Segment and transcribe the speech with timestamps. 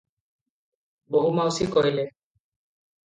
[1.17, 2.09] ବୋହୂମାଉସୀ କହିଲେ--